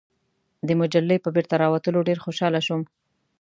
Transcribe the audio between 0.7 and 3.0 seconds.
مجلې په بیرته راوتلو ډېر خوشاله شوم.